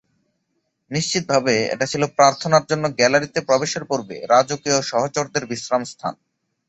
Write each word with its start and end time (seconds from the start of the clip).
নিশ্চিতভাবে 0.91 1.55
এটা 1.73 1.85
ছিল 1.91 2.03
প্রার্থনার 2.17 2.67
জন্য 2.69 2.83
গ্যালারিতে 2.97 3.39
প্রবেশের 3.47 3.83
পূর্বে 3.89 4.17
রাজকীয় 4.33 4.77
সহচরদের 4.91 5.43
বিশ্রামস্থান। 5.51 6.13